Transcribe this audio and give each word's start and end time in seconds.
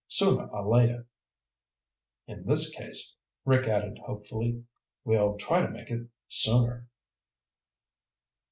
Sooner 0.07 0.47
or 0.47 0.67
later." 0.67 1.05
"In 2.25 2.47
this 2.47 2.73
case," 2.73 3.17
Rick 3.45 3.67
added 3.67 3.99
hopefully, 3.99 4.63
"we'll 5.03 5.37
try 5.37 5.61
to 5.63 5.69
make 5.69 5.91
it 5.91 6.07
sooner." 6.27 6.87